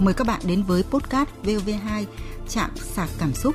[0.00, 2.04] Mời các bạn đến với podcast VOV2
[2.48, 3.54] Trạm sạc cảm xúc.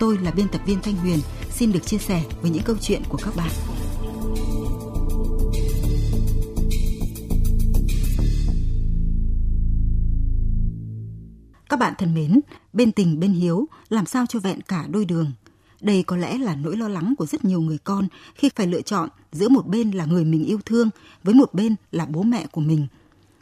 [0.00, 1.18] Tôi là biên tập viên Thanh Huyền,
[1.50, 3.50] xin được chia sẻ với những câu chuyện của các bạn.
[11.68, 12.40] Các bạn thân mến,
[12.72, 15.32] bên tình bên hiếu, làm sao cho vẹn cả đôi đường.
[15.80, 18.82] Đây có lẽ là nỗi lo lắng của rất nhiều người con khi phải lựa
[18.82, 20.90] chọn giữa một bên là người mình yêu thương
[21.24, 22.86] với một bên là bố mẹ của mình.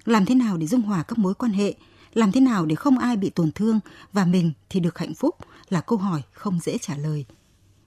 [0.04, 1.74] Làm thế nào để dung hòa các mối quan hệ,
[2.14, 3.80] làm thế nào để không ai bị tổn thương
[4.12, 5.36] và mình thì được hạnh phúc
[5.68, 7.24] là câu hỏi không dễ trả lời.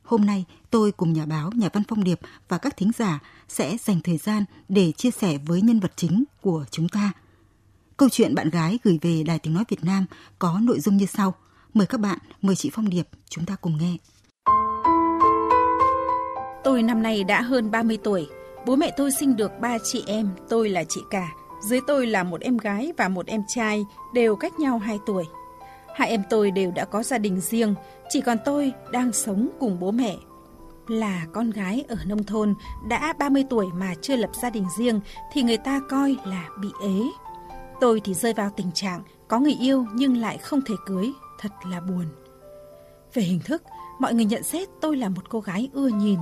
[0.03, 3.77] Hôm nay, tôi cùng nhà báo, nhà văn phong điệp và các thính giả sẽ
[3.77, 7.11] dành thời gian để chia sẻ với nhân vật chính của chúng ta.
[7.97, 10.05] Câu chuyện bạn gái gửi về Đài Tiếng Nói Việt Nam
[10.39, 11.33] có nội dung như sau.
[11.73, 13.97] Mời các bạn, mời chị Phong Điệp, chúng ta cùng nghe.
[16.63, 18.27] Tôi năm nay đã hơn 30 tuổi.
[18.65, 21.29] Bố mẹ tôi sinh được ba chị em, tôi là chị cả.
[21.63, 25.23] Dưới tôi là một em gái và một em trai, đều cách nhau 2 tuổi.
[25.95, 27.75] Hai em tôi đều đã có gia đình riêng,
[28.09, 30.15] chỉ còn tôi đang sống cùng bố mẹ.
[30.87, 32.55] Là con gái ở nông thôn,
[32.89, 34.99] đã 30 tuổi mà chưa lập gia đình riêng
[35.33, 37.01] thì người ta coi là bị ế.
[37.81, 41.51] Tôi thì rơi vào tình trạng có người yêu nhưng lại không thể cưới, thật
[41.71, 42.05] là buồn.
[43.13, 43.63] Về hình thức,
[43.99, 46.19] mọi người nhận xét tôi là một cô gái ưa nhìn.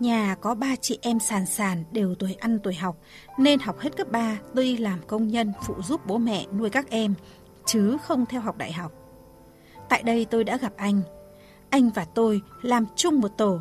[0.00, 2.96] Nhà có ba chị em sàn sàn đều tuổi ăn tuổi học,
[3.38, 6.70] nên học hết cấp 3 tôi đi làm công nhân phụ giúp bố mẹ nuôi
[6.70, 7.14] các em,
[7.66, 8.92] chứ không theo học đại học.
[9.88, 11.02] Tại đây tôi đã gặp anh.
[11.70, 13.60] Anh và tôi làm chung một tổ.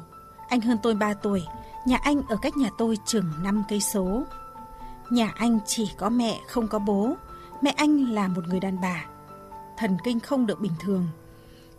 [0.49, 1.43] Anh hơn tôi 3 tuổi,
[1.85, 4.23] nhà anh ở cách nhà tôi chừng 5 cây số.
[5.09, 7.15] Nhà anh chỉ có mẹ không có bố,
[7.61, 9.05] mẹ anh là một người đàn bà.
[9.77, 11.07] Thần kinh không được bình thường.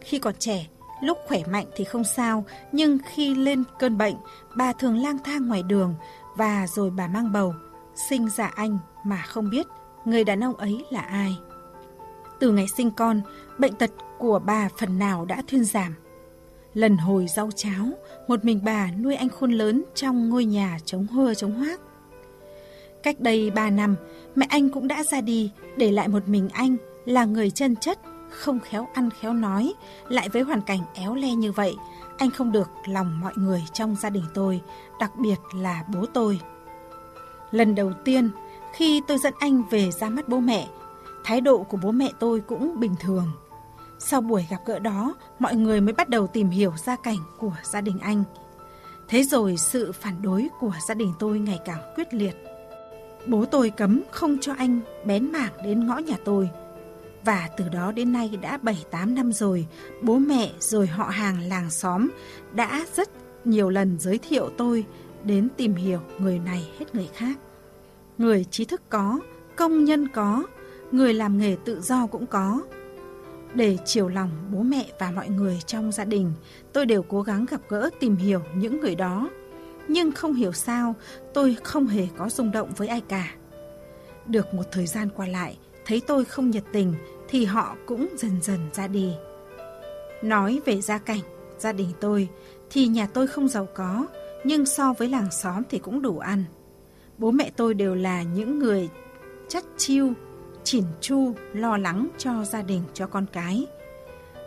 [0.01, 0.67] Khi còn trẻ,
[1.01, 4.15] lúc khỏe mạnh thì không sao, nhưng khi lên cơn bệnh,
[4.57, 5.95] bà thường lang thang ngoài đường
[6.37, 7.55] và rồi bà mang bầu,
[8.09, 9.67] sinh ra anh mà không biết
[10.05, 11.39] người đàn ông ấy là ai.
[12.41, 13.21] Từ ngày sinh con,
[13.59, 15.95] bệnh tật của bà phần nào đã thuyên giảm.
[16.75, 17.87] Lần hồi rau cháo,
[18.29, 21.81] một mình bà nuôi anh khôn lớn trong ngôi nhà chống hơ chống hoác.
[23.03, 23.97] Cách đây 3 năm,
[24.35, 27.99] mẹ anh cũng đã ra đi, để lại một mình anh là người chân chất,
[28.31, 29.75] không khéo ăn khéo nói,
[30.09, 31.77] lại với hoàn cảnh éo le như vậy,
[32.19, 34.61] anh không được lòng mọi người trong gia đình tôi,
[35.01, 36.41] đặc biệt là bố tôi.
[37.51, 38.31] Lần đầu tiên,
[38.75, 40.69] khi tôi dẫn anh về ra mắt bố mẹ,
[41.25, 43.27] thái độ của bố mẹ tôi cũng bình thường.
[43.99, 47.53] Sau buổi gặp gỡ đó, mọi người mới bắt đầu tìm hiểu gia cảnh của
[47.63, 48.25] gia đình anh.
[49.09, 52.37] Thế rồi sự phản đối của gia đình tôi ngày càng quyết liệt.
[53.27, 56.51] Bố tôi cấm không cho anh bén mảng đến ngõ nhà tôi.
[57.25, 58.59] Và từ đó đến nay đã
[58.91, 59.67] 7-8 năm rồi,
[60.03, 62.09] bố mẹ rồi họ hàng làng xóm
[62.53, 63.09] đã rất
[63.45, 64.85] nhiều lần giới thiệu tôi
[65.25, 67.39] đến tìm hiểu người này hết người khác.
[68.19, 69.21] Người trí thức có,
[69.57, 70.45] công nhân có,
[70.93, 72.61] người làm nghề tự do cũng có.
[73.55, 76.33] Để chiều lòng bố mẹ và mọi người trong gia đình,
[76.73, 79.29] tôi đều cố gắng gặp gỡ tìm hiểu những người đó
[79.93, 80.95] nhưng không hiểu sao
[81.35, 83.35] tôi không hề có rung động với ai cả.
[84.27, 85.59] Được một thời gian qua lại,
[85.91, 86.95] thấy tôi không nhiệt tình
[87.29, 89.13] thì họ cũng dần dần ra đi.
[90.23, 91.21] Nói về gia cảnh,
[91.59, 92.29] gia đình tôi
[92.71, 94.07] thì nhà tôi không giàu có,
[94.45, 96.45] nhưng so với làng xóm thì cũng đủ ăn.
[97.19, 98.89] Bố mẹ tôi đều là những người
[99.49, 100.13] chất chiêu,
[100.65, 103.67] chỉn chu, lo lắng cho gia đình, cho con cái.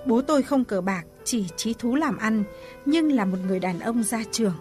[0.05, 2.43] Bố tôi không cờ bạc, chỉ trí thú làm ăn,
[2.85, 4.55] nhưng là một người đàn ông gia trưởng,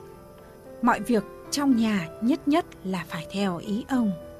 [0.82, 4.31] Mọi việc trong nhà nhất nhất là phải theo ý ông.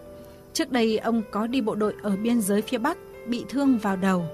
[0.52, 3.96] Trước đây ông có đi bộ đội ở biên giới phía Bắc, bị thương vào
[3.96, 4.24] đầu.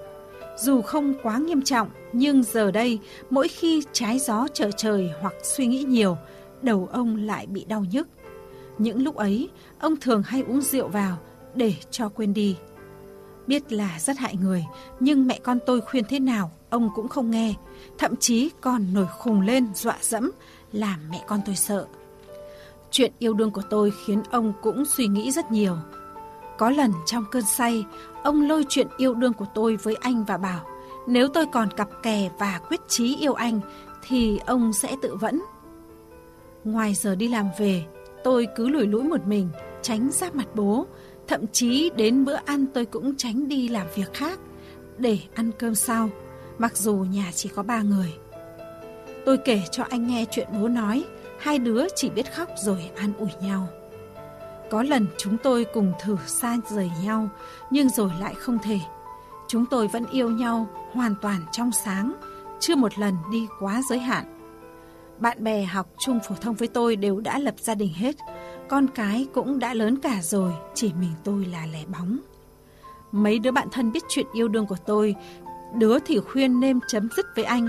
[0.58, 2.98] Dù không quá nghiêm trọng, nhưng giờ đây,
[3.30, 6.16] mỗi khi trái gió trở trời hoặc suy nghĩ nhiều,
[6.62, 8.08] đầu ông lại bị đau nhức.
[8.78, 11.16] Những lúc ấy, ông thường hay uống rượu vào
[11.54, 12.56] để cho quên đi.
[13.46, 14.64] Biết là rất hại người,
[15.00, 17.54] nhưng mẹ con tôi khuyên thế nào, ông cũng không nghe.
[17.98, 20.30] Thậm chí còn nổi khùng lên dọa dẫm,
[20.72, 21.86] làm mẹ con tôi sợ.
[22.90, 25.76] Chuyện yêu đương của tôi khiến ông cũng suy nghĩ rất nhiều.
[26.58, 27.84] Có lần trong cơn say,
[28.22, 30.66] ông lôi chuyện yêu đương của tôi với anh và bảo
[31.08, 33.60] nếu tôi còn cặp kè và quyết chí yêu anh
[34.02, 35.42] thì ông sẽ tự vẫn.
[36.64, 37.84] Ngoài giờ đi làm về,
[38.24, 39.48] tôi cứ lủi lũi một mình,
[39.82, 40.86] tránh giáp mặt bố.
[41.28, 44.38] Thậm chí đến bữa ăn tôi cũng tránh đi làm việc khác
[44.98, 46.10] để ăn cơm sau,
[46.58, 48.14] mặc dù nhà chỉ có ba người.
[49.26, 51.04] Tôi kể cho anh nghe chuyện bố nói,
[51.38, 53.68] hai đứa chỉ biết khóc rồi an ủi nhau.
[54.70, 57.28] Có lần chúng tôi cùng thử xa rời nhau,
[57.70, 58.78] nhưng rồi lại không thể.
[59.48, 62.12] Chúng tôi vẫn yêu nhau hoàn toàn trong sáng,
[62.60, 64.24] chưa một lần đi quá giới hạn.
[65.18, 68.16] Bạn bè học chung phổ thông với tôi đều đã lập gia đình hết,
[68.68, 72.18] con cái cũng đã lớn cả rồi, chỉ mình tôi là lẻ bóng.
[73.12, 75.14] Mấy đứa bạn thân biết chuyện yêu đương của tôi,
[75.74, 77.68] đứa thì khuyên nên chấm dứt với anh.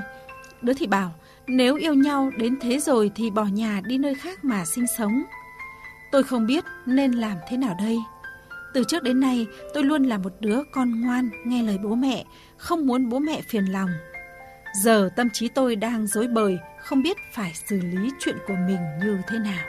[0.62, 1.12] Đứa thì bảo,
[1.48, 5.24] nếu yêu nhau đến thế rồi thì bỏ nhà đi nơi khác mà sinh sống.
[6.12, 7.98] Tôi không biết nên làm thế nào đây.
[8.74, 12.26] Từ trước đến nay, tôi luôn là một đứa con ngoan, nghe lời bố mẹ,
[12.58, 13.90] không muốn bố mẹ phiền lòng.
[14.84, 18.80] Giờ tâm trí tôi đang dối bời, không biết phải xử lý chuyện của mình
[19.04, 19.66] như thế nào.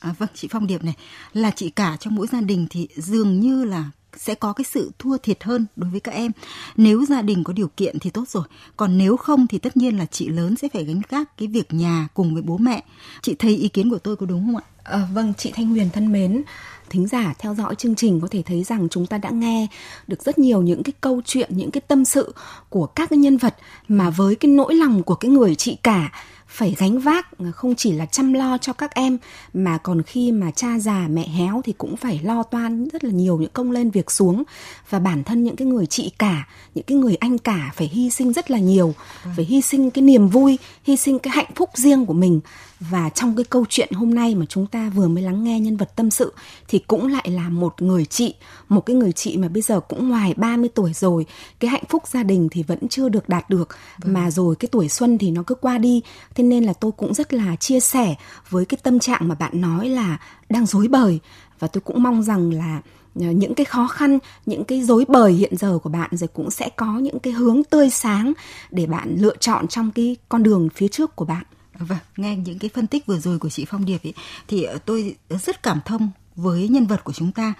[0.00, 0.94] À, vâng, chị Phong Điệp này,
[1.32, 3.84] là chị cả trong mỗi gia đình thì dường như là
[4.16, 6.32] sẽ có cái sự thua thiệt hơn đối với các em.
[6.76, 8.44] Nếu gia đình có điều kiện thì tốt rồi,
[8.76, 11.74] còn nếu không thì tất nhiên là chị lớn sẽ phải gánh gác cái việc
[11.74, 12.84] nhà cùng với bố mẹ.
[13.22, 14.62] Chị thấy ý kiến của tôi có đúng không ạ?
[14.84, 16.42] À, vâng, chị Thanh Huyền thân mến,
[16.90, 19.66] thính giả theo dõi chương trình có thể thấy rằng chúng ta đã nghe
[20.06, 22.34] được rất nhiều những cái câu chuyện, những cái tâm sự
[22.68, 23.56] của các cái nhân vật
[23.88, 26.12] mà với cái nỗi lòng của cái người chị cả
[26.56, 29.18] phải gánh vác không chỉ là chăm lo cho các em
[29.54, 33.10] mà còn khi mà cha già mẹ héo thì cũng phải lo toan rất là
[33.10, 34.42] nhiều những công lên việc xuống.
[34.90, 38.10] Và bản thân những cái người chị cả những cái người anh cả phải hy
[38.10, 38.94] sinh rất là nhiều
[39.36, 42.40] phải hy sinh cái niềm vui hy sinh cái hạnh phúc riêng của mình
[42.80, 45.76] và trong cái câu chuyện hôm nay mà chúng ta vừa mới lắng nghe nhân
[45.76, 46.32] vật tâm sự
[46.68, 48.34] thì cũng lại là một người chị,
[48.68, 51.26] một cái người chị mà bây giờ cũng ngoài 30 tuổi rồi,
[51.60, 53.68] cái hạnh phúc gia đình thì vẫn chưa được đạt được
[53.98, 54.14] vâng.
[54.14, 56.02] mà rồi cái tuổi xuân thì nó cứ qua đi.
[56.34, 58.14] Thế nên là tôi cũng rất là chia sẻ
[58.50, 60.18] với cái tâm trạng mà bạn nói là
[60.48, 61.20] đang dối bời
[61.58, 62.80] và tôi cũng mong rằng là
[63.20, 66.50] ờ, những cái khó khăn, những cái dối bời hiện giờ của bạn rồi cũng
[66.50, 68.32] sẽ có những cái hướng tươi sáng
[68.70, 71.44] để bạn lựa chọn trong cái con đường phía trước của bạn.
[71.78, 74.14] Vâng, nghe những cái phân tích vừa rồi của chị Phong Điệp ấy,
[74.48, 77.54] thì ờ, tôi ờ, rất cảm thông với nhân vật của chúng ta.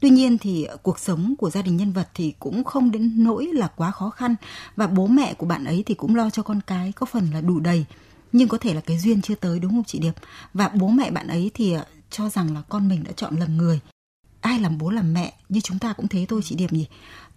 [0.00, 3.24] Tuy nhiên thì ờ, cuộc sống của gia đình nhân vật thì cũng không đến
[3.24, 4.34] nỗi là quá khó khăn
[4.76, 7.40] và bố mẹ của bạn ấy thì cũng lo cho con cái có phần là
[7.40, 7.84] đủ đầy.
[8.32, 10.12] Nhưng có thể là cái duyên chưa tới đúng không chị Điệp?
[10.54, 11.76] Và bố mẹ bạn ấy thì
[12.10, 13.80] cho rằng là con mình đã chọn lầm người.
[14.40, 16.86] Ai làm bố làm mẹ như chúng ta cũng thế thôi chị Điệp nhỉ?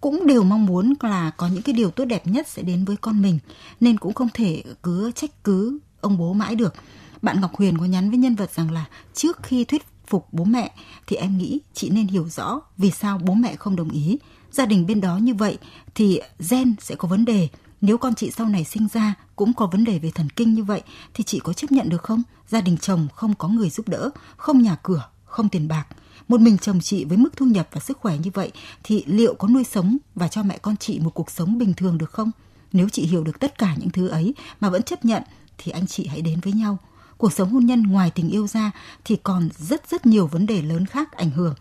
[0.00, 2.96] Cũng đều mong muốn là có những cái điều tốt đẹp nhất sẽ đến với
[2.96, 3.38] con mình
[3.80, 6.74] nên cũng không thể cứ trách cứ ông bố mãi được.
[7.22, 8.84] Bạn Ngọc Huyền có nhắn với nhân vật rằng là
[9.14, 10.72] trước khi thuyết phục bố mẹ
[11.06, 14.18] thì em nghĩ chị nên hiểu rõ vì sao bố mẹ không đồng ý.
[14.52, 15.58] Gia đình bên đó như vậy
[15.94, 16.20] thì
[16.50, 17.48] gen sẽ có vấn đề.
[17.80, 20.64] Nếu con chị sau này sinh ra cũng có vấn đề về thần kinh như
[20.64, 20.82] vậy
[21.14, 22.22] thì chị có chấp nhận được không?
[22.48, 25.86] Gia đình chồng không có người giúp đỡ, không nhà cửa, không tiền bạc.
[26.28, 28.52] Một mình chồng chị với mức thu nhập và sức khỏe như vậy
[28.82, 31.98] thì liệu có nuôi sống và cho mẹ con chị một cuộc sống bình thường
[31.98, 32.30] được không?
[32.72, 35.22] Nếu chị hiểu được tất cả những thứ ấy mà vẫn chấp nhận
[35.58, 36.78] thì anh chị hãy đến với nhau.
[37.18, 38.70] Cuộc sống hôn nhân ngoài tình yêu ra
[39.04, 41.54] thì còn rất rất nhiều vấn đề lớn khác ảnh hưởng.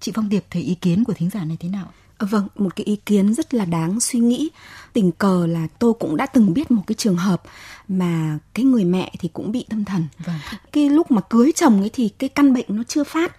[0.00, 1.92] Chị Phong Điệp thấy ý kiến của thính giả này thế nào?
[2.18, 4.50] Ờ, vâng, một cái ý kiến rất là đáng suy nghĩ.
[4.92, 7.42] Tình cờ là tôi cũng đã từng biết một cái trường hợp
[7.88, 10.06] mà cái người mẹ thì cũng bị tâm thần.
[10.26, 10.36] Vâng.
[10.72, 13.36] Cái lúc mà cưới chồng ấy thì cái căn bệnh nó chưa phát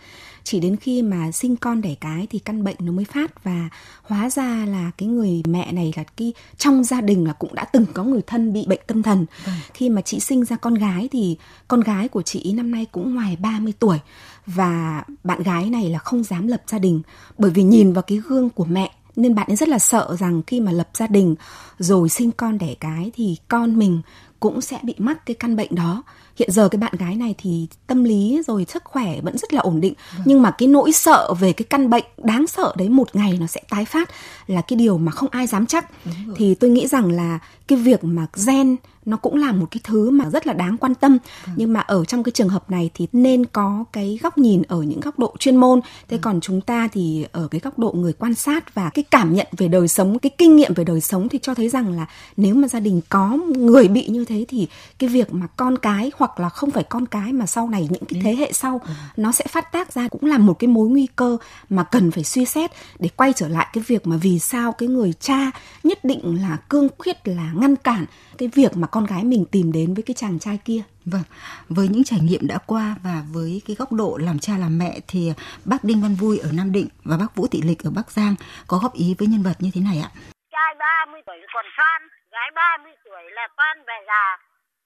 [0.52, 3.70] chỉ đến khi mà sinh con đẻ cái thì căn bệnh nó mới phát và
[4.04, 7.66] hóa ra là cái người mẹ này là cái trong gia đình là cũng đã
[7.66, 9.56] từng có người thân bị bệnh tâm thần vâng.
[9.74, 11.38] khi mà chị sinh ra con gái thì
[11.68, 14.00] con gái của chị năm nay cũng ngoài 30 tuổi
[14.46, 17.02] và bạn gái này là không dám lập gia đình
[17.38, 20.42] bởi vì nhìn vào cái gương của mẹ nên bạn ấy rất là sợ rằng
[20.48, 21.36] khi mà lập gia đình
[21.80, 24.02] rồi sinh con đẻ cái thì con mình
[24.42, 26.04] cũng sẽ bị mắc cái căn bệnh đó
[26.36, 29.62] hiện giờ cái bạn gái này thì tâm lý rồi sức khỏe vẫn rất là
[29.62, 30.22] ổn định vâng.
[30.26, 33.48] nhưng mà cái nỗi sợ về cái căn bệnh đáng sợ đấy một ngày nó
[33.48, 34.10] sẽ tái phát
[34.48, 35.92] là cái điều mà không ai dám chắc
[36.36, 40.10] thì tôi nghĩ rằng là cái việc mà gen nó cũng là một cái thứ
[40.10, 41.56] mà rất là đáng quan tâm vâng.
[41.58, 44.82] nhưng mà ở trong cái trường hợp này thì nên có cái góc nhìn ở
[44.82, 46.22] những góc độ chuyên môn thế vâng.
[46.22, 49.48] còn chúng ta thì ở cái góc độ người quan sát và cái cảm nhận
[49.58, 52.06] về đời sống cái kinh nghiệm về đời sống thì cho thấy rằng là
[52.38, 54.68] nếu mà gia đình có người bị như thế thì
[55.00, 58.06] cái việc mà con cái hoặc là không phải con cái mà sau này những
[58.06, 58.96] cái thế hệ sau vâng.
[59.18, 61.38] nó sẽ phát tác ra cũng là một cái mối nguy cơ
[61.70, 64.90] mà cần phải suy xét để quay trở lại cái việc mà vì sao cái
[64.90, 65.52] người cha
[65.84, 68.06] nhất định là cương quyết là ngăn cản
[68.38, 71.24] cái việc mà con gái mình tìm đến với cái chàng trai kia Vâng,
[71.70, 75.00] với những trải nghiệm đã qua và với cái góc độ làm cha làm mẹ
[75.08, 75.34] thì
[75.66, 78.36] bác Đinh Văn Vui ở Nam Định và bác Vũ Thị Lịch ở Bắc Giang
[78.68, 80.10] có góp ý với nhân vật như thế này ạ.
[80.52, 84.38] Trai 30 tuổi còn toan, gái 30 tuổi là con về già.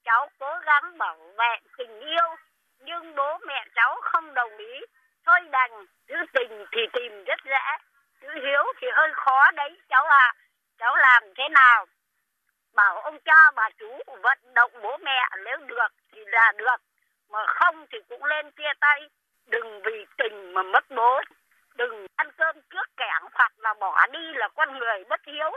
[0.04, 2.36] Cháu cố gắng bảo vệ tình yêu,
[2.78, 4.80] nhưng bố mẹ cháu không đồng ý.
[5.26, 7.76] Thôi đành, giữ tình thì tìm rất dễ,
[8.20, 10.34] giữ hiếu thì hơi khó đấy cháu à.
[10.78, 11.86] Cháu làm thế nào
[12.76, 16.76] bảo ông cha bà chú vận động bố mẹ nếu được thì là được
[17.30, 19.08] mà không thì cũng lên chia tay
[19.46, 21.20] đừng vì tình mà mất bố
[21.74, 25.52] đừng ăn cơm trước kẻng hoặc là bỏ đi là con người bất hiếu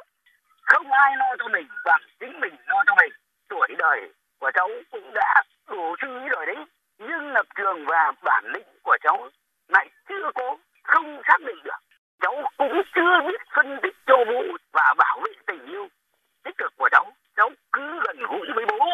[0.72, 3.14] không ai lo cho mình, bằng chính mình lo cho mình.
[3.50, 4.00] Tuổi đời
[4.40, 6.60] của cháu cũng đã đủ suy nghĩ rồi đấy.
[7.00, 9.30] Nhưng lập trường và bản lĩnh của cháu
[9.68, 11.82] lại chưa có, không xác định được.
[12.22, 14.42] Cháu cũng chưa biết phân tích cho bố
[14.74, 15.88] và bảo vệ tình yêu,
[16.44, 17.06] tích cực của cháu.
[17.38, 18.86] Cháu cứ gần gũi với bố,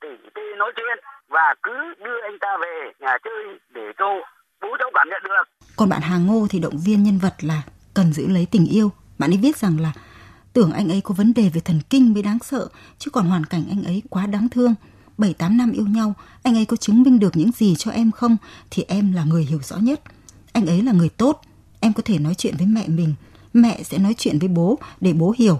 [0.00, 4.06] tỉ tê nói chuyện và cứ đưa anh ta về nhà chơi để cho
[4.60, 5.44] bố cháu cảm nhận được.
[5.76, 7.62] Còn bạn Hà Ngô thì động viên nhân vật là
[7.94, 8.90] cần giữ lấy tình yêu.
[9.18, 9.92] Bạn ấy viết rằng là
[10.54, 12.68] tưởng anh ấy có vấn đề về thần kinh mới đáng sợ
[12.98, 14.74] chứ còn hoàn cảnh anh ấy quá đáng thương
[15.18, 18.36] 7-8 năm yêu nhau, anh ấy có chứng minh được những gì cho em không
[18.70, 20.00] thì em là người hiểu rõ nhất.
[20.52, 21.40] Anh ấy là người tốt,
[21.80, 23.14] em có thể nói chuyện với mẹ mình,
[23.52, 25.58] mẹ sẽ nói chuyện với bố để bố hiểu.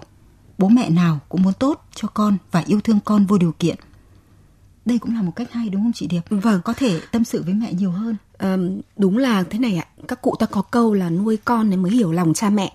[0.57, 3.75] Bố mẹ nào cũng muốn tốt cho con và yêu thương con vô điều kiện.
[4.85, 6.21] Đây cũng là một cách hay đúng không chị Điệp?
[6.29, 6.61] Vâng.
[6.61, 8.15] Có thể tâm sự với mẹ nhiều hơn.
[8.37, 8.57] À,
[8.97, 9.85] đúng là thế này ạ.
[10.07, 12.73] Các cụ ta có câu là nuôi con mới hiểu lòng cha mẹ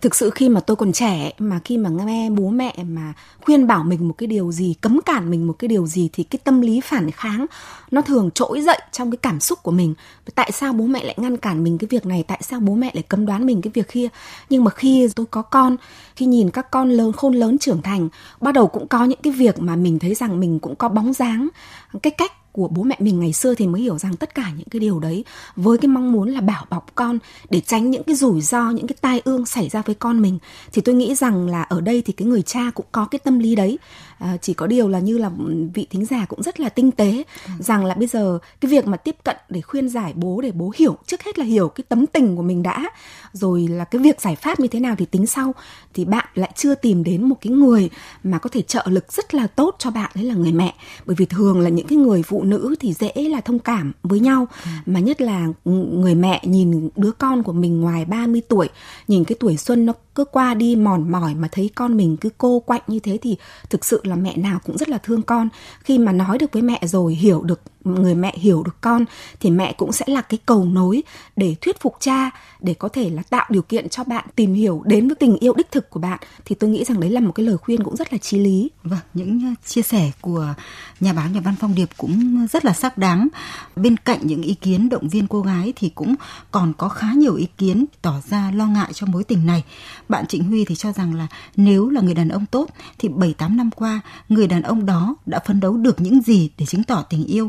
[0.00, 3.66] thực sự khi mà tôi còn trẻ, mà khi mà nghe bố mẹ mà khuyên
[3.66, 6.38] bảo mình một cái điều gì, cấm cản mình một cái điều gì thì cái
[6.44, 7.46] tâm lý phản kháng
[7.90, 9.94] nó thường trỗi dậy trong cái cảm xúc của mình.
[10.34, 12.24] Tại sao bố mẹ lại ngăn cản mình cái việc này?
[12.28, 14.08] Tại sao bố mẹ lại cấm đoán mình cái việc kia?
[14.50, 15.76] Nhưng mà khi tôi có con,
[16.16, 18.08] khi nhìn các con lớn, khôn lớn trưởng thành,
[18.40, 21.12] bắt đầu cũng có những cái việc mà mình thấy rằng mình cũng có bóng
[21.12, 21.48] dáng
[22.00, 24.68] cái cách của bố mẹ mình ngày xưa thì mới hiểu rằng tất cả những
[24.70, 25.24] cái điều đấy
[25.56, 27.18] với cái mong muốn là bảo bọc con
[27.50, 30.38] để tránh những cái rủi ro, những cái tai ương xảy ra với con mình,
[30.72, 33.38] thì tôi nghĩ rằng là ở đây thì cái người cha cũng có cái tâm
[33.38, 33.78] lý đấy
[34.22, 35.30] à, chỉ có điều là như là
[35.74, 37.52] vị thính giả cũng rất là tinh tế ừ.
[37.58, 40.72] rằng là bây giờ cái việc mà tiếp cận để khuyên giải bố để bố
[40.76, 42.90] hiểu trước hết là hiểu cái tấm tình của mình đã
[43.32, 45.54] rồi là cái việc giải pháp như thế nào thì tính sau
[45.94, 47.90] thì bạn lại chưa tìm đến một cái người
[48.22, 50.74] mà có thể trợ lực rất là tốt cho bạn đấy là người mẹ
[51.06, 54.20] bởi vì thường là những cái người phụ nữ thì dễ là thông cảm với
[54.20, 54.70] nhau ừ.
[54.86, 58.68] mà nhất là người mẹ nhìn đứa con của mình ngoài 30 tuổi
[59.08, 62.28] nhìn cái tuổi xuân nó cứ qua đi mòn mỏi mà thấy con mình cứ
[62.38, 63.36] cô quạnh như thế thì
[63.70, 65.48] thực sự là mẹ nào cũng rất là thương con.
[65.80, 69.04] Khi mà nói được với mẹ rồi, hiểu được người mẹ hiểu được con
[69.40, 71.02] thì mẹ cũng sẽ là cái cầu nối
[71.36, 74.82] để thuyết phục cha để có thể là tạo điều kiện cho bạn tìm hiểu
[74.84, 77.32] đến với tình yêu đích thực của bạn thì tôi nghĩ rằng đấy là một
[77.32, 78.70] cái lời khuyên cũng rất là chí lý.
[78.84, 80.54] Vâng, những ờ, chia sẻ của
[81.00, 83.28] nhà báo nhà văn Phong Điệp cũng rất là xác đáng.
[83.76, 86.14] Bên cạnh những ý kiến động viên cô gái thì cũng
[86.50, 89.64] còn có khá nhiều ý kiến tỏ ra lo ngại cho mối tình này.
[90.08, 92.66] Bạn Trịnh Huy thì cho rằng là nếu là người đàn ông tốt
[92.98, 96.66] thì 7-8 năm qua người đàn ông đó đã phấn đấu được những gì để
[96.66, 97.48] chứng tỏ tình yêu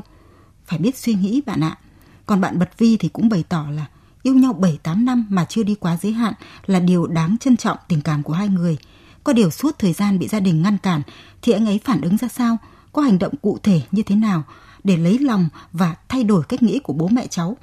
[0.66, 1.78] phải biết suy nghĩ bạn ạ.
[2.26, 3.86] Còn bạn Bật Vi thì cũng bày tỏ là
[4.24, 6.34] yêu nhau 7-8 năm mà chưa đi quá giới hạn
[6.66, 8.78] là điều đáng trân trọng tình cảm của hai người.
[9.24, 11.02] Có điều suốt thời gian bị gia đình ngăn cản
[11.42, 12.58] thì anh ấy phản ứng ra sao,
[12.94, 14.44] có hành động cụ thể như thế nào
[14.84, 17.58] để lấy lòng và thay đổi cách nghĩ của bố mẹ cháu.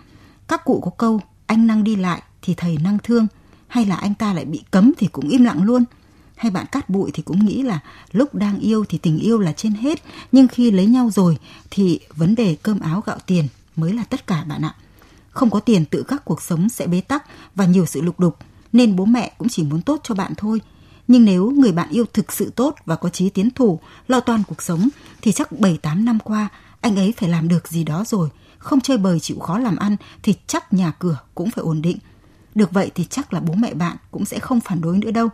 [0.49, 3.26] Các cụ có câu anh năng đi lại thì thầy năng thương
[3.69, 5.85] hay là anh ta lại bị cấm thì cũng im lặng luôn–
[6.41, 7.81] hay bạn cát bụi thì cũng nghĩ là
[8.13, 10.03] lúc đang yêu thì tình yêu là trên hết.
[10.33, 11.39] Nhưng khi lấy nhau rồi
[11.71, 14.75] thì vấn đề cơm áo gạo tiền mới là tất cả bạn ạ.
[15.31, 18.37] Không có tiền tự các cuộc sống sẽ bế tắc và nhiều sự lục đục,
[18.73, 20.61] nên bố mẹ cũng chỉ muốn tốt cho bạn thôi.
[21.09, 24.43] Nhưng nếu người bạn yêu thực sự tốt và có chí tiến thủ, lo toan
[24.49, 24.89] cuộc sống,
[25.23, 26.49] thì chắc 7-8 năm qua,
[26.81, 28.29] anh ấy phải làm được gì đó rồi.
[28.59, 31.99] Không chơi bời chịu khó làm ăn thì chắc nhà cửa cũng phải ổn định.
[32.55, 35.29] Được vậy thì chắc là bố mẹ bạn cũng sẽ không phản đối nữa đâu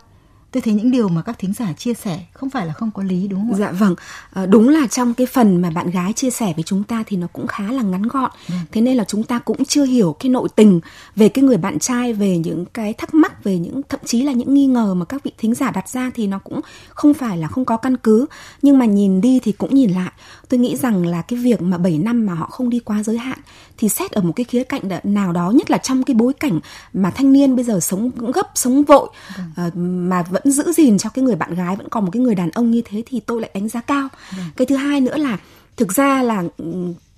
[0.51, 3.03] tôi thấy những điều mà các thính giả chia sẻ không phải là không có
[3.03, 3.95] lý đúng không dạ vâng.
[4.33, 7.17] À, đúng là trong cái phần mà bạn gái chia sẻ với chúng ta thì
[7.17, 8.31] nó cũng khá là ngắn gọn.
[8.49, 8.53] Ừ.
[8.71, 10.79] thế nên là chúng ta cũng chưa hiểu cái nội tình
[11.15, 14.31] về cái người bạn trai về những cái thắc mắc về những thậm chí là
[14.31, 17.37] những nghi ngờ mà các vị thính giả đặt ra thì nó cũng không phải
[17.37, 18.25] là không có căn cứ.
[18.61, 20.11] Nhưng mà nhìn đi thì cũng nhìn lại.
[20.49, 23.17] Tôi nghĩ rằng là cái việc mà 7 năm mà họ không đi quá giới
[23.17, 23.39] hạn
[23.77, 26.59] thì xét ở một cái khía cạnh nào đó nhất là trong cái bối cảnh
[26.93, 29.63] mà thanh niên bây giờ sống gấp sống vội ừ.
[29.67, 32.35] uh, mà vẫn giữ gìn cho cái người bạn gái vẫn còn một cái người
[32.35, 34.07] đàn ông như thế thì tôi lại đánh giá cao.
[34.31, 34.37] Ừ.
[34.57, 35.37] cái thứ hai nữa là
[35.77, 36.43] thực ra là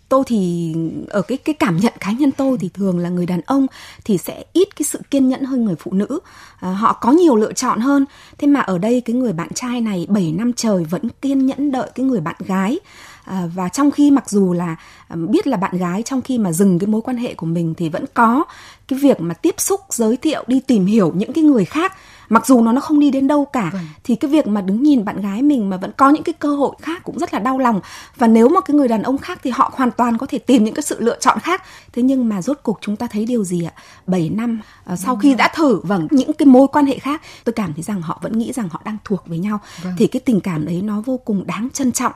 [0.09, 0.73] tôi thì
[1.09, 3.67] ở cái cái cảm nhận cá nhân tôi thì thường là người đàn ông
[4.03, 6.19] thì sẽ ít cái sự kiên nhẫn hơn người phụ nữ.
[6.59, 8.05] À, họ có nhiều lựa chọn hơn.
[8.37, 11.71] Thế mà ở đây cái người bạn trai này 7 năm trời vẫn kiên nhẫn
[11.71, 12.79] đợi cái người bạn gái.
[13.23, 14.75] À, và trong khi mặc dù là
[15.15, 17.89] biết là bạn gái trong khi mà dừng cái mối quan hệ của mình thì
[17.89, 18.43] vẫn có
[18.87, 21.93] cái việc mà tiếp xúc giới thiệu đi tìm hiểu những cái người khác
[22.29, 23.87] mặc dù nó nó không đi đến đâu cả vâng.
[24.03, 26.55] thì cái việc mà đứng nhìn bạn gái mình mà vẫn có những cái cơ
[26.55, 27.81] hội khác cũng rất là đau lòng.
[28.17, 30.63] Và nếu mà cái người đàn ông khác thì họ hoàn toàn có thể tìm
[30.63, 31.63] những cái sự lựa chọn khác.
[31.93, 33.73] Thế nhưng mà rốt cuộc chúng ta thấy điều gì ạ?
[34.07, 34.61] 7 năm
[34.93, 37.83] uh, sau khi đã thử vâng những cái mối quan hệ khác tôi cảm thấy
[37.83, 39.59] rằng họ vẫn nghĩ rằng họ đang thuộc với nhau.
[39.83, 39.93] Vâng.
[39.97, 42.13] thì cái tình cảm đấy nó vô cùng đáng trân trọng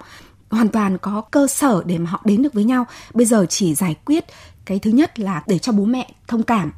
[0.50, 2.86] hoàn toàn có cơ sở để mà họ đến được với nhau.
[3.14, 4.26] Bây giờ chỉ giải quyết
[4.66, 6.72] cái thứ nhất là để cho bố mẹ thông cảm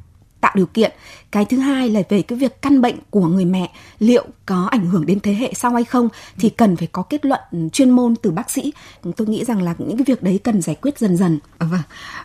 [0.46, 0.92] tạo điều kiện.
[1.32, 4.86] Cái thứ hai là về cái việc căn bệnh của người mẹ, liệu có ảnh
[4.86, 7.40] hưởng đến thế hệ sau hay không thì cần phải có kết luận
[7.72, 8.72] chuyên môn từ bác sĩ.
[9.16, 11.38] Tôi nghĩ rằng là những cái việc đấy cần giải quyết dần dần.
[11.58, 11.80] Ờ, vâng.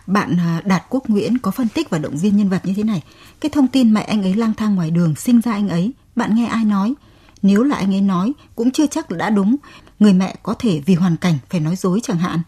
[0.06, 2.82] Bạn à, đạt quốc nguyễn có phân tích và động viên nhân vật như thế
[2.82, 3.02] này.
[3.40, 6.34] Cái thông tin mẹ anh ấy lang thang ngoài đường sinh ra anh ấy, bạn
[6.34, 6.94] nghe ai nói?
[7.42, 9.56] Nếu là anh ấy nói, cũng chưa chắc đã đúng.
[9.98, 12.42] Người mẹ có thể vì hoàn cảnh phải nói dối chẳng hạn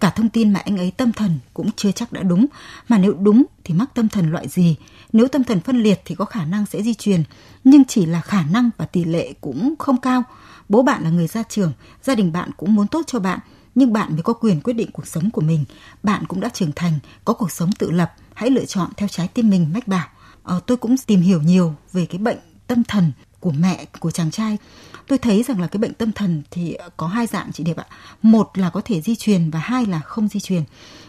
[0.00, 2.46] cả thông tin mà anh ấy tâm thần cũng chưa chắc đã đúng.
[2.88, 4.76] Mà nếu đúng thì mắc tâm thần loại gì?
[5.12, 7.22] Nếu tâm thần phân liệt thì có khả năng sẽ di truyền
[7.64, 10.22] nhưng chỉ là khả năng và tỷ lệ cũng không cao.
[10.68, 13.38] Bố bạn là người ra trường gia đình bạn cũng muốn tốt cho bạn
[13.74, 15.64] nhưng bạn mới có quyền quyết định cuộc sống của mình.
[16.02, 19.28] Bạn cũng đã trưởng thành có cuộc sống tự lập hãy lựa chọn theo trái
[19.28, 20.06] tim mình mách bảo.
[20.42, 23.12] Ờ, tôi cũng tìm hiểu nhiều về cái bệnh tâm thần
[23.48, 24.58] của mẹ của chàng trai
[25.06, 27.84] tôi thấy rằng là cái bệnh tâm thần thì có hai dạng chị Điệp ạ.
[28.22, 30.62] Một là có thể di truyền và hai là không di truyền.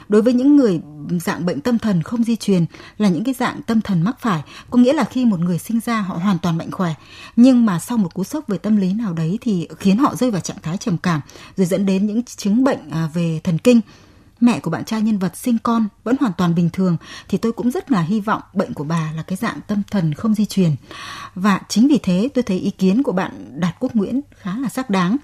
[0.10, 0.81] Đối với những người
[1.22, 2.65] dạng bệnh tâm thần không di truyền
[2.98, 5.79] là những cái dạng tâm thần mắc phải, có nghĩa là khi một người sinh
[5.86, 6.93] ra họ hoàn toàn mạnh khỏe,
[7.36, 10.31] nhưng mà sau một cú sốc về tâm lý nào đấy thì khiến họ rơi
[10.31, 11.22] vào trạng thái trầm cảm,
[11.58, 13.81] rồi dẫn đến những chứng bệnh à, về thần kinh
[14.41, 17.51] mẹ của bạn trai nhân vật sinh con vẫn hoàn toàn bình thường thì tôi
[17.51, 20.46] cũng rất là hy vọng bệnh của bà là cái dạng tâm thần không di
[20.46, 20.75] truyền.
[21.36, 24.69] Và chính vì thế tôi thấy ý kiến của bạn Đạt Quốc Nguyễn khá là
[24.69, 25.17] xác đáng.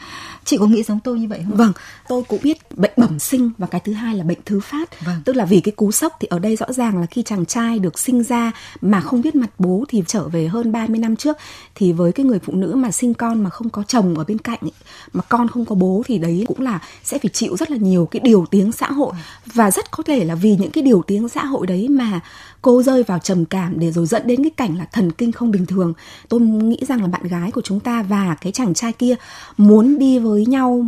[0.46, 1.58] Chị có nghĩ giống tôi như vậy không?
[1.58, 1.72] Vâng,
[2.08, 5.06] tôi cũng biết bệnh bẩm sinh và cái thứ hai là bệnh thứ phát.
[5.06, 5.22] Vâng.
[5.26, 7.80] Tức là vì cái cú sốc thì ở đây rõ ràng là khi chàng trai
[7.80, 11.38] được sinh ra mà không biết mặt bố thì trở về hơn 30 năm trước
[11.76, 14.38] thì với cái người phụ nữ mà sinh con mà không có chồng ở bên
[14.38, 14.72] cạnh ấy,
[15.14, 18.08] mà con không có bố thì đấy cũng là sẽ phải chịu rất là nhiều
[18.12, 19.14] cái điều tiếng xã hội hội
[19.46, 22.20] và rất có thể là vì những cái điều tiếng xã hội đấy mà
[22.66, 25.52] cô rơi vào trầm cảm để rồi dẫn đến cái cảnh là thần kinh không
[25.52, 25.94] bình thường.
[26.30, 29.16] Tôi nghĩ rằng là bạn gái của chúng ta và cái chàng trai kia
[29.58, 30.86] muốn đi với nhau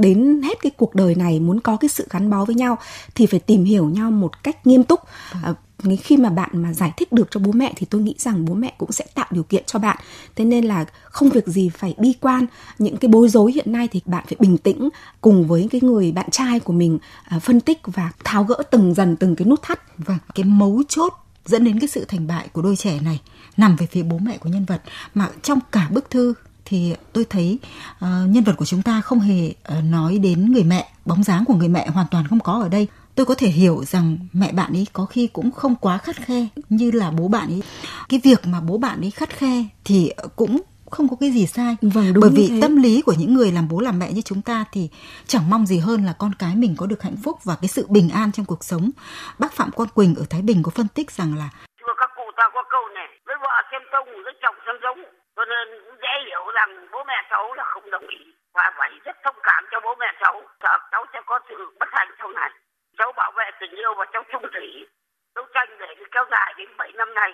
[0.00, 2.78] đến hết cái cuộc đời này muốn có cái sự gắn bó với nhau
[3.14, 5.00] thì phải tìm hiểu nhau một cách nghiêm túc.
[5.42, 5.54] À,
[6.02, 8.54] khi mà bạn mà giải thích được cho bố mẹ thì tôi nghĩ rằng bố
[8.54, 9.96] mẹ cũng sẽ tạo điều kiện cho bạn.
[10.36, 12.46] Thế nên là không việc gì phải bi quan.
[12.78, 14.88] Những cái bối rối hiện nay thì bạn phải bình tĩnh
[15.20, 18.94] cùng với cái người bạn trai của mình à, phân tích và tháo gỡ từng
[18.94, 21.12] dần từng cái nút thắt và cái mấu chốt
[21.46, 23.20] dẫn đến cái sự thành bại của đôi trẻ này
[23.56, 24.82] nằm về phía bố mẹ của nhân vật.
[25.14, 27.58] Mà trong cả bức thư thì tôi thấy
[27.96, 31.44] uh, nhân vật của chúng ta không hề uh, nói đến người mẹ bóng dáng
[31.44, 34.52] của người mẹ hoàn toàn không có ở đây tôi có thể hiểu rằng mẹ
[34.52, 37.62] bạn ấy có khi cũng không quá khắt khe như là bố bạn ấy.
[38.08, 41.76] Cái việc mà bố bạn ấy khắt khe thì cũng không có cái gì sai.
[41.82, 42.58] Vâng, đúng bởi vì thế.
[42.62, 44.90] tâm lý của những người làm bố làm mẹ như chúng ta thì
[45.26, 47.86] chẳng mong gì hơn là con cái mình có được hạnh phúc và cái sự
[47.88, 48.90] bình an trong cuộc sống.
[49.38, 51.48] Bác phạm quang quỳnh ở thái bình có phân tích rằng là
[51.80, 55.00] thưa các cụ ta có câu này với vợ xem trông với chồng xem giống.
[55.36, 55.66] Cho nên
[56.02, 58.22] dễ hiểu rằng bố mẹ cháu là không đồng ý.
[58.56, 60.34] Và phải rất thông cảm cho bố mẹ cháu.
[60.62, 62.50] Sợ cháu sẽ có sự bất hạnh sau này
[62.98, 64.86] cháu bảo vệ tình yêu và cháu trung thủy
[65.34, 67.32] đấu tranh để kéo dài đến 7 năm nay.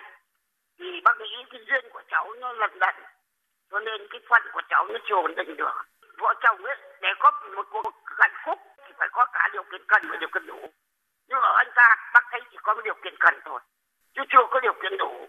[0.79, 2.95] Thì bác nghĩ cái duyên của cháu nó lần lần.
[3.71, 5.75] Cho nên cái phận của cháu nó chưa ổn định được.
[6.19, 9.83] Vợ chồng ấy, để có một cuộc hạnh phúc thì phải có cả điều kiện
[9.89, 10.71] cần và điều kiện đủ.
[11.29, 13.61] Nhưng ở anh ta, bác thấy chỉ có điều kiện cần thôi.
[14.15, 15.29] Chứ chưa có điều kiện đủ.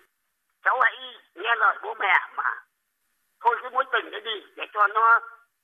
[0.64, 0.96] Cháu hãy
[1.36, 2.62] nghe lời bố mẹ mà
[3.44, 5.20] thôi cái mối tình đấy đi, để cho nó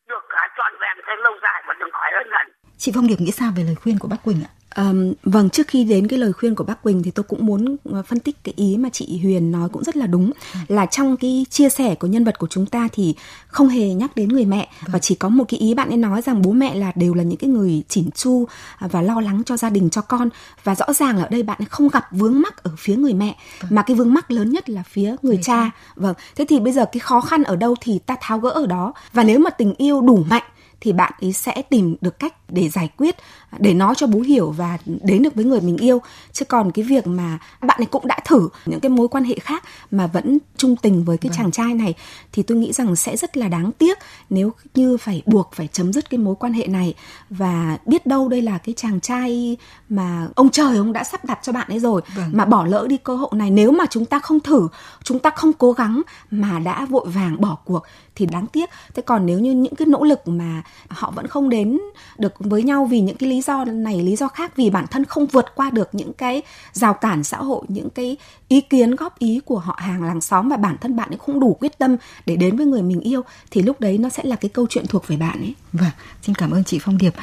[0.08, 2.48] được cả trọn vẹn thêm lâu dài và đừng khỏi ân hận.
[2.78, 4.52] Chị Phong Điệp nghĩ sao về lời khuyên của bác Quỳnh ạ?
[4.78, 7.76] Um, vâng trước khi đến cái lời khuyên của bác Quỳnh thì tôi cũng muốn
[7.84, 10.60] ờ, phân tích cái ý mà chị Huyền nói cũng rất là đúng ừ.
[10.68, 13.16] là trong cái chia sẻ của nhân vật của chúng ta thì
[13.48, 14.92] không hề nhắc đến người mẹ vâng.
[14.94, 17.24] và chỉ có một cái ý bạn ấy nói rằng bố mẹ là đều là
[17.24, 20.30] những cái người chỉn chu à, và lo lắng cho gia đình cho con
[20.64, 23.14] và rõ ràng là ở đây bạn ấy không gặp vướng mắc ở phía người
[23.14, 23.76] mẹ vâng.
[23.76, 25.44] mà cái vướng mắc lớn nhất là phía người, người cha.
[25.44, 28.50] cha vâng thế thì bây giờ cái khó khăn ở đâu thì ta tháo gỡ
[28.50, 30.44] ở đó và nếu mà tình yêu đủ mạnh
[30.82, 33.16] thì bạn ấy sẽ tìm được cách để giải quyết
[33.60, 36.02] để nói cho bố hiểu và đến được với người mình yêu
[36.34, 39.36] chứ còn cái việc mà bạn ấy cũng đã thử những cái mối quan hệ
[39.36, 41.38] khác mà vẫn trung tình với cái vâng.
[41.38, 41.94] chàng trai này
[42.32, 43.98] thì tôi nghĩ rằng sẽ rất là đáng tiếc
[44.30, 46.94] nếu như phải buộc phải chấm dứt cái mối quan hệ này
[47.30, 49.58] và biết đâu đây là cái chàng trai
[49.90, 52.30] mà ông trời ông đã sắp đặt cho bạn ấy rồi vâng.
[52.34, 54.68] mà bỏ lỡ đi cơ hội này nếu mà chúng ta không thử
[55.04, 57.84] chúng ta không cố gắng mà đã vội vàng bỏ cuộc
[58.16, 61.50] thì đáng tiếc thế còn nếu như những cái nỗ lực mà họ vẫn không
[61.50, 61.80] đến
[62.18, 65.06] được với nhau vì những cái lý do này, lý do khác, vì bản thân
[65.06, 66.42] không vượt qua được những cái
[66.74, 70.50] rào cản xã hội, những cái ý kiến, góp ý của họ hàng làng xóm
[70.50, 73.22] và bản thân bạn ấy không đủ quyết tâm để đến với người mình yêu,
[73.52, 75.56] thì lúc đấy nó sẽ là cái câu chuyện thuộc về bạn ấy.
[75.74, 75.92] Vâng
[76.24, 77.14] xin cảm ơn chị phong điệp.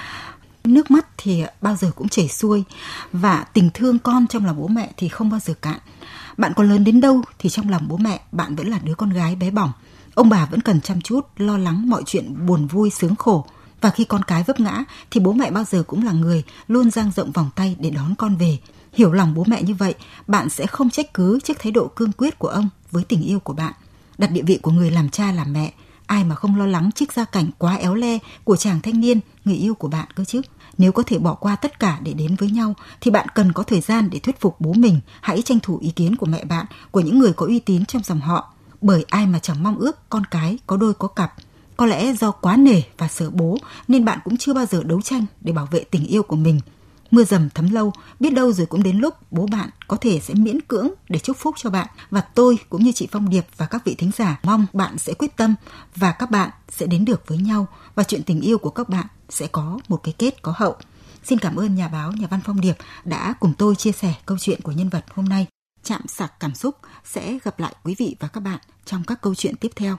[0.64, 2.64] Nước mắt thì bao giờ cũng chảy xuôi
[3.12, 5.78] và tình thương con trong lòng bố mẹ thì không bao giờ cạn.
[6.36, 9.10] Bạn có lớn đến đâu thì trong lòng bố mẹ bạn vẫn là đứa con
[9.10, 9.72] gái bé bỏng.
[10.14, 13.46] Ông bà vẫn cần chăm chút, lo lắng mọi chuyện buồn vui, sướng khổ
[13.84, 16.90] và khi con cái vấp ngã thì bố mẹ bao giờ cũng là người luôn
[16.90, 18.58] dang rộng vòng tay để đón con về.
[18.92, 19.94] Hiểu lòng bố mẹ như vậy,
[20.26, 23.40] bạn sẽ không trách cứ trước thái độ cương quyết của ông với tình yêu
[23.40, 23.72] của bạn.
[24.18, 25.72] Đặt địa vị của người làm cha làm mẹ,
[26.06, 29.20] ai mà không lo lắng trước gia cảnh quá éo le của chàng thanh niên,
[29.44, 30.40] người yêu của bạn cơ chứ.
[30.78, 33.62] Nếu có thể bỏ qua tất cả để đến với nhau thì bạn cần có
[33.62, 36.66] thời gian để thuyết phục bố mình, hãy tranh thủ ý kiến của mẹ bạn,
[36.90, 38.52] của những người có uy tín trong dòng họ.
[38.80, 41.34] Bởi ai mà chẳng mong ước con cái có đôi có cặp.
[41.76, 43.58] Có lẽ do quá nể và sợ bố
[43.88, 46.60] nên bạn cũng chưa bao giờ đấu tranh để bảo vệ tình yêu của mình.
[47.10, 50.34] Mưa dầm thấm lâu, biết đâu rồi cũng đến lúc bố bạn có thể sẽ
[50.34, 51.86] miễn cưỡng để chúc phúc cho bạn.
[52.10, 55.14] Và tôi cũng như chị Phong Điệp và các vị thính giả mong bạn sẽ
[55.14, 55.54] quyết tâm
[55.96, 59.06] và các bạn sẽ đến được với nhau và chuyện tình yêu của các bạn
[59.28, 60.76] sẽ có một cái kết có hậu.
[61.24, 64.38] Xin cảm ơn nhà báo, nhà văn Phong Điệp đã cùng tôi chia sẻ câu
[64.38, 65.46] chuyện của nhân vật hôm nay.
[65.82, 69.34] Chạm sạc cảm xúc sẽ gặp lại quý vị và các bạn trong các câu
[69.34, 69.96] chuyện tiếp theo.